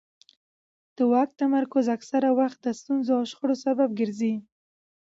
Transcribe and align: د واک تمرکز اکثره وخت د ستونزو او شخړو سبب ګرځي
د 0.95 0.97
واک 1.11 1.29
تمرکز 1.41 1.85
اکثره 1.95 2.29
وخت 2.39 2.57
د 2.61 2.67
ستونزو 2.79 3.11
او 3.19 3.23
شخړو 3.31 3.55
سبب 3.65 3.89
ګرځي 3.99 4.33